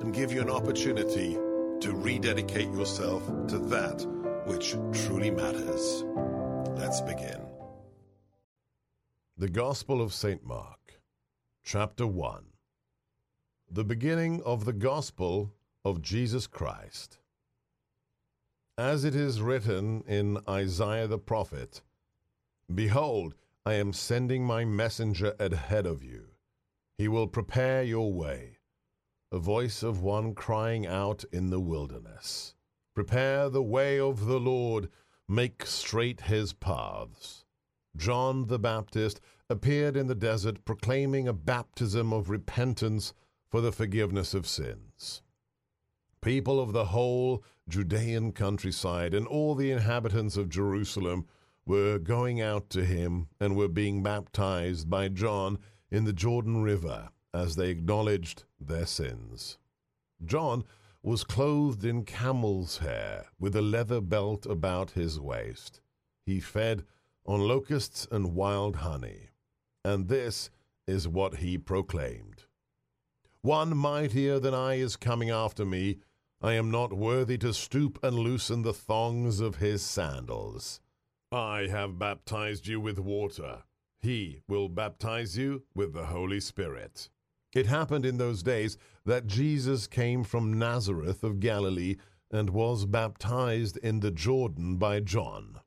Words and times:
and 0.00 0.14
give 0.14 0.32
you 0.32 0.40
an 0.40 0.50
opportunity 0.50 1.34
to 1.80 1.92
rededicate 1.92 2.72
yourself 2.72 3.26
to 3.48 3.58
that 3.58 4.06
which 4.46 4.76
truly 4.92 5.30
matters. 5.30 6.04
Let's 6.76 7.00
begin. 7.00 7.40
The 9.36 9.48
Gospel 9.48 10.00
of 10.00 10.14
St. 10.14 10.44
Mark, 10.44 11.00
Chapter 11.64 12.06
1 12.06 12.44
The 13.70 13.84
beginning 13.84 14.42
of 14.44 14.64
the 14.64 14.72
Gospel 14.72 15.52
of 15.84 16.00
Jesus 16.00 16.46
Christ. 16.46 17.18
As 18.78 19.04
it 19.04 19.14
is 19.14 19.40
written 19.40 20.04
in 20.06 20.38
Isaiah 20.48 21.06
the 21.06 21.18
prophet, 21.18 21.82
Behold, 22.74 23.34
I 23.64 23.74
am 23.74 23.92
sending 23.92 24.44
my 24.44 24.64
messenger 24.64 25.34
ahead 25.40 25.86
of 25.86 26.02
you. 26.02 26.26
He 26.98 27.08
will 27.08 27.26
prepare 27.26 27.82
your 27.82 28.12
way. 28.12 28.55
A 29.32 29.38
voice 29.40 29.82
of 29.82 30.00
one 30.00 30.36
crying 30.36 30.86
out 30.86 31.24
in 31.32 31.50
the 31.50 31.58
wilderness, 31.58 32.54
Prepare 32.94 33.50
the 33.50 33.62
way 33.62 33.98
of 33.98 34.26
the 34.26 34.38
Lord, 34.38 34.88
make 35.28 35.66
straight 35.66 36.22
his 36.22 36.52
paths. 36.52 37.44
John 37.96 38.46
the 38.46 38.60
Baptist 38.60 39.20
appeared 39.50 39.96
in 39.96 40.06
the 40.06 40.14
desert 40.14 40.64
proclaiming 40.64 41.26
a 41.26 41.32
baptism 41.32 42.12
of 42.12 42.30
repentance 42.30 43.14
for 43.48 43.60
the 43.60 43.72
forgiveness 43.72 44.32
of 44.32 44.46
sins. 44.46 45.22
People 46.20 46.60
of 46.60 46.72
the 46.72 46.86
whole 46.86 47.42
Judean 47.68 48.30
countryside 48.30 49.12
and 49.12 49.26
all 49.26 49.56
the 49.56 49.72
inhabitants 49.72 50.36
of 50.36 50.48
Jerusalem 50.48 51.26
were 51.66 51.98
going 51.98 52.40
out 52.40 52.70
to 52.70 52.84
him 52.84 53.26
and 53.40 53.56
were 53.56 53.66
being 53.66 54.04
baptized 54.04 54.88
by 54.88 55.08
John 55.08 55.58
in 55.90 56.04
the 56.04 56.12
Jordan 56.12 56.62
River 56.62 57.10
as 57.36 57.56
they 57.56 57.68
acknowledged 57.68 58.44
their 58.58 58.86
sins. 58.86 59.58
John 60.24 60.64
was 61.02 61.22
clothed 61.22 61.84
in 61.84 62.04
camel's 62.04 62.78
hair 62.78 63.26
with 63.38 63.54
a 63.54 63.62
leather 63.62 64.00
belt 64.00 64.46
about 64.46 64.92
his 64.92 65.20
waist. 65.20 65.80
He 66.24 66.40
fed 66.40 66.84
on 67.26 67.40
locusts 67.40 68.08
and 68.10 68.34
wild 68.34 68.76
honey, 68.76 69.28
and 69.84 70.08
this 70.08 70.50
is 70.86 71.06
what 71.06 71.36
he 71.36 71.58
proclaimed. 71.58 72.44
One 73.42 73.76
mightier 73.76 74.40
than 74.40 74.54
I 74.54 74.74
is 74.74 74.96
coming 74.96 75.30
after 75.30 75.64
me. 75.64 75.98
I 76.42 76.54
am 76.54 76.70
not 76.70 76.92
worthy 76.92 77.38
to 77.38 77.52
stoop 77.52 77.98
and 78.02 78.18
loosen 78.18 78.62
the 78.62 78.72
thongs 78.72 79.40
of 79.40 79.56
his 79.56 79.82
sandals. 79.82 80.80
I 81.30 81.68
have 81.70 81.98
baptized 81.98 82.66
you 82.66 82.80
with 82.80 82.98
water. 82.98 83.62
He 84.00 84.40
will 84.48 84.68
baptize 84.68 85.36
you 85.36 85.62
with 85.74 85.92
the 85.92 86.06
Holy 86.06 86.40
Spirit. 86.40 87.08
It 87.54 87.66
happened 87.66 88.04
in 88.04 88.18
those 88.18 88.42
days 88.42 88.76
that 89.04 89.26
Jesus 89.26 89.86
came 89.86 90.24
from 90.24 90.58
Nazareth 90.58 91.22
of 91.22 91.40
Galilee 91.40 91.96
and 92.30 92.50
was 92.50 92.84
baptized 92.86 93.76
in 93.78 94.00
the 94.00 94.10
Jordan 94.10 94.76
by 94.76 95.00
John. 95.00 95.60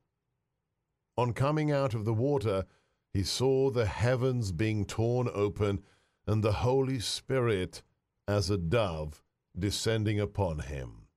On 1.16 1.32
coming 1.32 1.72
out 1.72 1.94
of 1.94 2.04
the 2.04 2.14
water, 2.14 2.64
he 3.12 3.22
saw 3.22 3.70
the 3.70 3.86
heavens 3.86 4.52
being 4.52 4.84
torn 4.84 5.28
open 5.32 5.82
and 6.26 6.42
the 6.42 6.52
Holy 6.52 7.00
Spirit 7.00 7.82
as 8.28 8.50
a 8.50 8.56
dove 8.58 9.22
descending 9.58 10.20
upon 10.20 10.60
him. 10.60 11.08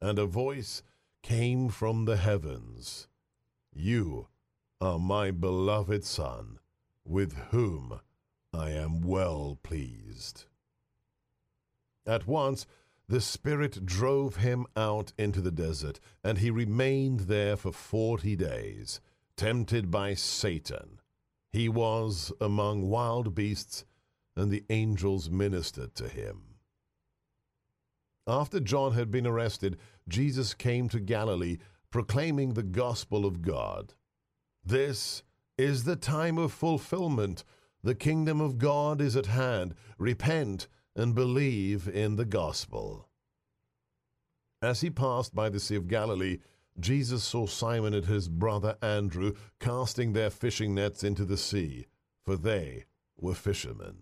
And 0.00 0.18
a 0.18 0.26
voice 0.26 0.82
came 1.22 1.68
from 1.68 2.04
the 2.04 2.16
heavens 2.16 3.08
You 3.74 4.28
are 4.80 4.98
my 4.98 5.30
beloved 5.32 6.04
Son, 6.04 6.60
with 7.04 7.36
whom 7.50 8.00
I 8.56 8.70
am 8.70 9.02
well 9.02 9.58
pleased. 9.62 10.46
At 12.06 12.26
once 12.26 12.66
the 13.08 13.20
Spirit 13.20 13.84
drove 13.84 14.36
him 14.36 14.66
out 14.76 15.12
into 15.18 15.40
the 15.40 15.50
desert, 15.50 16.00
and 16.24 16.38
he 16.38 16.50
remained 16.50 17.20
there 17.20 17.56
for 17.56 17.70
forty 17.70 18.34
days, 18.34 19.00
tempted 19.36 19.90
by 19.90 20.14
Satan. 20.14 21.00
He 21.52 21.68
was 21.68 22.32
among 22.40 22.88
wild 22.88 23.34
beasts 23.34 23.84
and 24.34 24.50
the 24.50 24.64
angels 24.70 25.30
ministered 25.30 25.94
to 25.94 26.08
him. 26.08 26.56
After 28.26 28.58
John 28.58 28.92
had 28.92 29.10
been 29.10 29.26
arrested, 29.26 29.78
Jesus 30.08 30.52
came 30.52 30.88
to 30.88 30.98
Galilee 30.98 31.58
proclaiming 31.90 32.54
the 32.54 32.62
gospel 32.62 33.24
of 33.24 33.42
God. 33.42 33.94
This 34.64 35.22
is 35.56 35.84
the 35.84 35.96
time 35.96 36.36
of 36.38 36.52
fulfillment. 36.52 37.44
The 37.86 37.94
kingdom 37.94 38.40
of 38.40 38.58
God 38.58 39.00
is 39.00 39.14
at 39.14 39.26
hand. 39.26 39.76
Repent 39.96 40.66
and 40.96 41.14
believe 41.14 41.86
in 41.86 42.16
the 42.16 42.24
gospel. 42.24 43.08
As 44.60 44.80
he 44.80 44.90
passed 44.90 45.36
by 45.36 45.50
the 45.50 45.60
Sea 45.60 45.76
of 45.76 45.86
Galilee, 45.86 46.38
Jesus 46.80 47.22
saw 47.22 47.46
Simon 47.46 47.94
and 47.94 48.06
his 48.06 48.28
brother 48.28 48.76
Andrew 48.82 49.34
casting 49.60 50.14
their 50.14 50.30
fishing 50.30 50.74
nets 50.74 51.04
into 51.04 51.24
the 51.24 51.36
sea, 51.36 51.86
for 52.24 52.36
they 52.36 52.86
were 53.20 53.36
fishermen. 53.36 53.98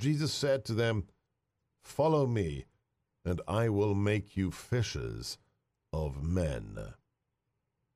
Jesus 0.00 0.32
said 0.32 0.64
to 0.64 0.72
them, 0.72 1.04
Follow 1.82 2.26
me, 2.26 2.64
and 3.22 3.42
I 3.46 3.68
will 3.68 3.94
make 3.94 4.34
you 4.34 4.50
fishers 4.50 5.36
of 5.92 6.22
men. 6.22 6.78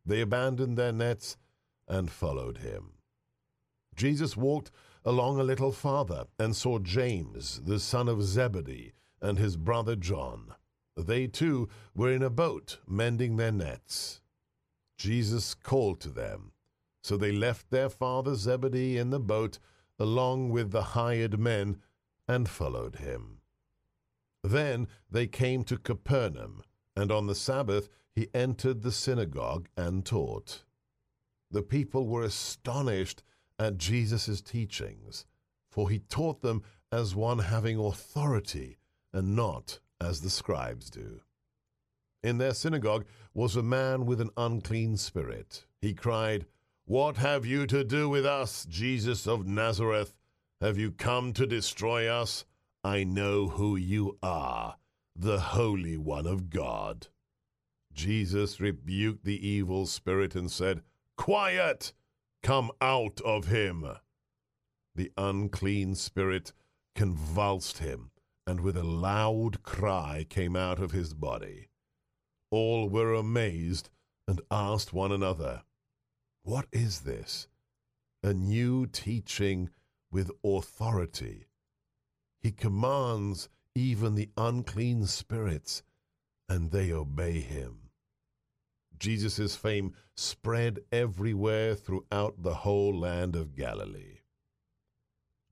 They 0.05 0.21
abandoned 0.21 0.77
their 0.77 0.93
nets 0.93 1.39
and 1.89 2.11
followed 2.11 2.59
him. 2.59 2.91
Jesus 3.97 4.37
walked 4.37 4.71
along 5.09 5.41
a 5.41 5.43
little 5.43 5.73
farther 5.73 6.27
and 6.39 6.55
saw 6.55 6.79
James, 6.79 7.63
the 7.65 7.81
son 7.81 8.11
of 8.11 8.23
Zebedee, 8.23 8.93
and 9.23 9.39
his 9.39 9.57
brother 9.57 9.97
John. 9.97 10.53
They 10.99 11.27
too 11.27 11.71
were 11.95 12.13
in 12.13 12.23
a 12.23 12.29
boat 12.29 12.77
mending 12.87 13.39
their 13.39 13.51
nets. 13.51 14.21
Jesus 14.99 15.55
called 15.55 15.99
to 16.01 16.11
them. 16.11 16.53
So 17.03 17.17
they 17.17 17.33
left 17.33 17.71
their 17.71 17.89
father 17.89 18.35
Zebedee 18.35 18.99
in 18.99 19.09
the 19.09 19.19
boat 19.19 19.59
along 19.99 20.51
with 20.51 20.73
the 20.73 20.83
hired 20.93 21.41
men 21.41 21.79
and 22.29 22.47
followed 22.47 22.97
him. 22.97 23.39
Then 24.45 24.89
they 25.11 25.27
came 25.27 25.65
to 25.65 25.79
Capernaum, 25.79 26.63
and 26.95 27.11
on 27.11 27.29
the 27.29 27.35
Sabbath 27.35 27.89
he 28.15 28.29
entered 28.35 28.83
the 28.83 28.93
synagogue 28.93 29.71
and 29.75 30.05
taught. 30.05 30.65
The 31.51 31.63
people 31.63 32.07
were 32.07 32.25
astonished 32.25 33.23
at 33.59 33.79
Jesus' 33.79 34.41
teachings, 34.41 35.27
for 35.71 35.91
he 35.91 35.99
taught 35.99 36.43
them 36.43 36.63
as 36.91 37.15
one 37.15 37.39
having 37.39 37.79
authority 37.79 38.79
and 39.13 39.35
not 39.35 39.81
as 40.01 40.21
the 40.21 40.31
scribes 40.31 40.91
do. 40.91 41.21
In 42.23 42.39
their 42.39 42.55
synagogue 42.55 43.05
was 43.35 43.57
a 43.57 43.63
man 43.63 44.07
with 44.07 44.21
an 44.21 44.31
unclean 44.37 44.97
spirit. 44.97 45.67
He 45.81 45.95
cried, 45.95 46.47
What 46.85 47.17
have 47.17 47.47
you 47.47 47.67
to 47.67 47.85
do 47.85 48.09
with 48.09 48.27
us, 48.27 48.65
Jesus 48.69 49.27
of 49.27 49.47
Nazareth? 49.47 50.15
Have 50.61 50.77
you 50.77 50.91
come 50.91 51.33
to 51.35 51.47
destroy 51.47 52.09
us? 52.09 52.45
I 52.83 53.05
know 53.05 53.49
who 53.49 53.77
you 53.77 54.19
are, 54.23 54.77
the 55.15 55.39
Holy 55.39 55.97
One 55.97 56.27
of 56.27 56.51
God. 56.51 57.09
Jesus 57.93 58.61
rebuked 58.61 59.25
the 59.25 59.47
evil 59.47 59.87
spirit 59.87 60.35
and 60.35 60.51
said, 60.51 60.83
Quiet! 61.17 61.93
Come 62.43 62.71
out 62.81 63.21
of 63.23 63.47
him! 63.47 63.87
The 64.95 65.13
unclean 65.17 65.95
spirit 65.95 66.53
convulsed 66.95 67.79
him, 67.79 68.11
and 68.47 68.61
with 68.61 68.77
a 68.77 68.83
loud 68.85 69.63
cry 69.63 70.27
came 70.29 70.57
out 70.57 70.81
of 70.81 70.93
his 70.93 71.15
body. 71.15 71.69
All 72.51 72.89
were 72.89 73.15
amazed 73.15 73.91
and 74.27 74.41
asked 74.51 74.93
one 74.93 75.13
another, 75.13 75.63
What 76.43 76.67
is 76.73 77.01
this? 77.01 77.49
A 78.23 78.33
new 78.33 78.87
teaching 78.87 79.71
with 80.11 80.31
authority. 80.45 81.47
He 82.41 82.51
commands 82.53 83.49
even 83.75 84.15
the 84.15 84.31
unclean 84.37 85.07
spirits, 85.07 85.83
and 86.49 86.71
they 86.71 86.93
obey 86.93 87.41
him. 87.41 87.88
Jesus' 88.99 89.57
fame 89.57 89.95
spread 90.17 90.81
everywhere 90.91 91.75
throughout 91.75 92.43
the 92.43 92.55
whole 92.55 92.99
land 92.99 93.37
of 93.37 93.55
Galilee. 93.55 94.19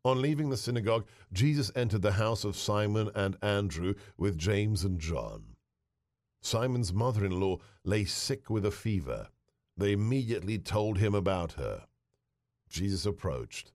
On 0.04 0.22
leaving 0.22 0.50
the 0.50 0.56
synagogue, 0.56 1.06
Jesus 1.32 1.72
entered 1.75 2.02
the 2.02 2.12
house 2.12 2.44
of 2.44 2.56
Simon 2.56 3.10
and 3.14 3.37
Andrew 3.43 3.94
with 4.16 4.38
James 4.38 4.84
and 4.84 5.00
John. 5.00 5.56
Simon's 6.40 6.93
mother 6.93 7.25
in 7.25 7.40
law 7.40 7.58
lay 7.82 8.04
sick 8.04 8.48
with 8.48 8.64
a 8.64 8.70
fever. 8.70 9.31
They 9.76 9.92
immediately 9.92 10.58
told 10.58 10.99
him 10.99 11.12
about 11.12 11.54
her. 11.54 11.87
Jesus 12.69 13.04
approached, 13.04 13.72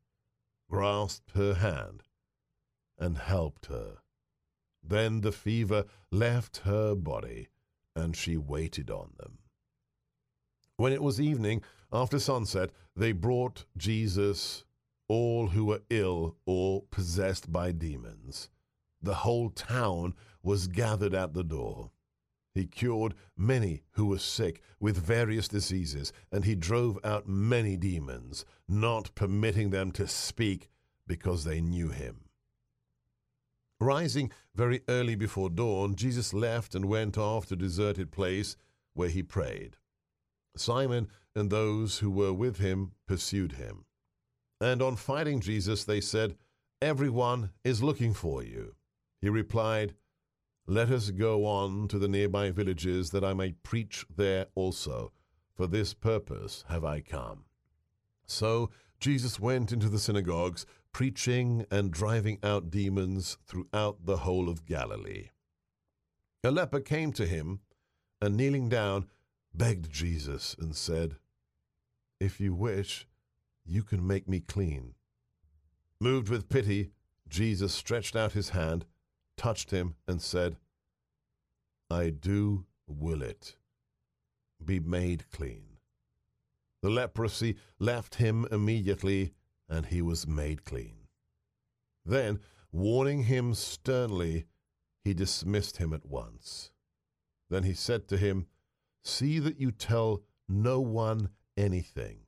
grasped 0.69 1.31
her 1.31 1.55
hand, 1.55 2.03
and 2.97 3.17
helped 3.17 3.65
her. 3.65 3.97
Then 4.81 5.19
the 5.21 5.33
fever 5.33 5.83
left 6.11 6.59
her 6.59 6.95
body, 6.95 7.49
and 7.93 8.15
she 8.15 8.37
waited 8.37 8.89
on 8.89 9.11
them. 9.17 9.39
When 10.81 10.93
it 10.93 11.03
was 11.03 11.21
evening, 11.21 11.61
after 11.93 12.17
sunset, 12.17 12.71
they 12.95 13.11
brought 13.11 13.65
Jesus 13.77 14.63
all 15.07 15.49
who 15.49 15.65
were 15.65 15.83
ill 15.91 16.37
or 16.47 16.81
possessed 16.89 17.51
by 17.51 17.71
demons. 17.71 18.49
The 18.99 19.13
whole 19.13 19.51
town 19.51 20.15
was 20.41 20.65
gathered 20.65 21.13
at 21.13 21.35
the 21.35 21.43
door. 21.43 21.91
He 22.55 22.65
cured 22.65 23.13
many 23.37 23.83
who 23.91 24.07
were 24.07 24.17
sick 24.17 24.63
with 24.79 24.97
various 24.97 25.47
diseases, 25.47 26.11
and 26.31 26.45
he 26.45 26.55
drove 26.55 26.97
out 27.03 27.27
many 27.27 27.77
demons, 27.77 28.43
not 28.67 29.13
permitting 29.13 29.69
them 29.69 29.91
to 29.91 30.07
speak 30.07 30.67
because 31.05 31.43
they 31.43 31.61
knew 31.61 31.89
him. 31.89 32.21
Rising 33.79 34.31
very 34.55 34.81
early 34.87 35.13
before 35.13 35.51
dawn, 35.51 35.93
Jesus 35.93 36.33
left 36.33 36.73
and 36.73 36.85
went 36.85 37.19
off 37.19 37.45
to 37.45 37.53
a 37.53 37.57
deserted 37.57 38.11
place 38.11 38.57
where 38.95 39.09
he 39.09 39.21
prayed. 39.21 39.77
Simon 40.55 41.07
and 41.35 41.49
those 41.49 41.99
who 41.99 42.09
were 42.09 42.33
with 42.33 42.57
him 42.57 42.91
pursued 43.07 43.53
him. 43.53 43.85
And 44.59 44.81
on 44.81 44.95
finding 44.95 45.39
Jesus, 45.39 45.83
they 45.83 46.01
said, 46.01 46.35
Everyone 46.81 47.51
is 47.63 47.83
looking 47.83 48.13
for 48.13 48.43
you. 48.43 48.75
He 49.21 49.29
replied, 49.29 49.95
Let 50.67 50.89
us 50.89 51.11
go 51.11 51.45
on 51.45 51.87
to 51.89 51.99
the 51.99 52.07
nearby 52.07 52.51
villages 52.51 53.11
that 53.11 53.23
I 53.23 53.33
may 53.33 53.53
preach 53.53 54.05
there 54.15 54.47
also. 54.55 55.11
For 55.55 55.67
this 55.67 55.93
purpose 55.93 56.63
have 56.69 56.83
I 56.83 57.01
come. 57.01 57.45
So 58.25 58.71
Jesus 58.99 59.39
went 59.39 59.71
into 59.71 59.89
the 59.89 59.99
synagogues, 59.99 60.65
preaching 60.91 61.65
and 61.71 61.91
driving 61.91 62.39
out 62.43 62.69
demons 62.69 63.37
throughout 63.45 64.05
the 64.05 64.17
whole 64.17 64.49
of 64.49 64.65
Galilee. 64.65 65.29
A 66.43 66.51
leper 66.51 66.79
came 66.79 67.11
to 67.13 67.25
him, 67.25 67.59
and 68.21 68.35
kneeling 68.35 68.69
down, 68.69 69.07
begged 69.53 69.91
Jesus 69.91 70.55
and 70.59 70.75
said, 70.75 71.15
If 72.19 72.39
you 72.39 72.53
wish, 72.53 73.07
you 73.65 73.83
can 73.83 74.05
make 74.05 74.27
me 74.27 74.39
clean. 74.39 74.95
Moved 75.99 76.29
with 76.29 76.49
pity, 76.49 76.91
Jesus 77.27 77.73
stretched 77.73 78.15
out 78.15 78.33
his 78.33 78.49
hand, 78.49 78.85
touched 79.37 79.71
him, 79.71 79.95
and 80.07 80.21
said, 80.21 80.57
I 81.89 82.09
do 82.09 82.65
will 82.87 83.21
it. 83.21 83.55
Be 84.63 84.79
made 84.79 85.29
clean. 85.31 85.77
The 86.81 86.89
leprosy 86.89 87.57
left 87.79 88.15
him 88.15 88.47
immediately, 88.51 89.33
and 89.69 89.85
he 89.85 90.01
was 90.01 90.27
made 90.27 90.65
clean. 90.65 91.07
Then, 92.05 92.39
warning 92.71 93.23
him 93.23 93.53
sternly, 93.53 94.45
he 95.03 95.13
dismissed 95.13 95.77
him 95.77 95.93
at 95.93 96.05
once. 96.05 96.71
Then 97.49 97.63
he 97.63 97.73
said 97.73 98.07
to 98.07 98.17
him, 98.17 98.47
See 99.03 99.39
that 99.39 99.59
you 99.59 99.71
tell 99.71 100.23
no 100.47 100.79
one 100.79 101.29
anything, 101.57 102.19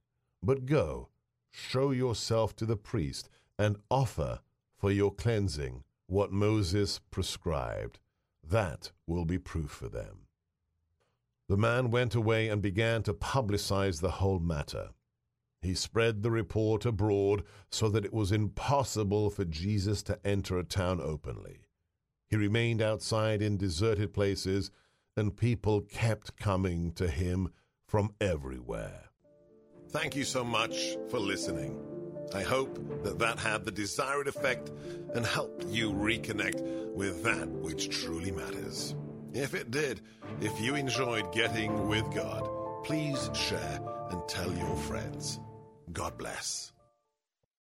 but 0.42 0.66
go, 0.66 1.10
show 1.52 1.92
yourself 1.92 2.56
to 2.58 2.66
the 2.66 2.78
priest, 2.78 3.30
and 3.58 3.78
offer 3.90 4.40
for 4.76 4.92
your 4.92 5.14
cleansing 5.14 5.84
what 6.08 6.32
Moses 6.32 7.00
prescribed. 7.12 8.00
That 8.44 8.92
will 9.08 9.26
be 9.26 9.38
proof 9.38 9.72
for 9.72 9.88
them. 9.88 10.28
The 11.48 11.58
man 11.58 11.92
went 11.92 12.16
away 12.16 12.50
and 12.50 12.62
began 12.62 13.04
to 13.04 13.14
publicize 13.14 14.02
the 14.02 14.12
whole 14.12 14.40
matter. 14.40 14.90
He 15.62 15.76
spread 15.76 16.24
the 16.24 16.32
report 16.32 16.86
abroad 16.86 17.44
so 17.72 17.88
that 17.90 18.06
it 18.06 18.14
was 18.14 18.32
impossible 18.32 19.30
for 19.30 19.46
Jesus 19.46 20.04
to 20.04 20.20
enter 20.26 20.58
a 20.58 20.64
town 20.64 21.00
openly. 21.02 21.62
He 22.30 22.36
remained 22.36 22.82
outside 22.82 23.42
in 23.42 23.58
deserted 23.58 24.14
places 24.14 24.72
and 25.16 25.36
people 25.36 25.82
kept 25.82 26.38
coming 26.38 26.92
to 26.94 27.08
him 27.08 27.50
from 27.86 28.14
everywhere. 28.20 29.10
Thank 29.90 30.16
you 30.16 30.24
so 30.24 30.44
much 30.44 30.98
for 31.10 31.20
listening. 31.20 31.80
I 32.34 32.42
hope 32.42 33.04
that 33.04 33.20
that 33.20 33.38
had 33.38 33.64
the 33.64 33.72
desired 33.72 34.28
effect 34.28 34.72
and 35.14 35.26
helped 35.26 35.66
you 35.68 35.92
reconnect 35.92 36.62
with 36.94 37.24
that 37.24 37.48
which 37.48 37.90
truly 37.90 38.32
matters. 38.32 38.96
If 39.34 39.54
it 39.54 39.72
did, 39.72 40.02
if 40.42 40.60
you 40.60 40.76
enjoyed 40.76 41.32
getting 41.32 41.88
with 41.88 42.12
God, 42.14 42.50
please 42.84 43.30
share 43.34 43.80
and 44.10 44.28
tell 44.28 44.52
your 44.52 44.76
friends. 44.78 45.40
God 45.92 46.18
bless. 46.18 46.73